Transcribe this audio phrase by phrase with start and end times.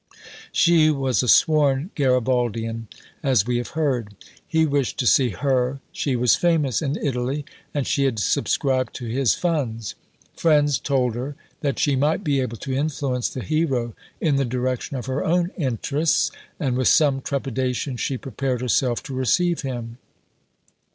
[0.51, 2.87] She was a sworn Garibaldian,
[3.21, 4.15] as we have heard.
[4.47, 9.05] He wished to see her; she was famous in Italy, and she had subscribed to
[9.05, 9.93] his funds.
[10.35, 14.97] Friends told her that she might be able to influence the hero in the direction
[14.97, 19.99] of her own interests, and with some trepidation she prepared herself to receive him.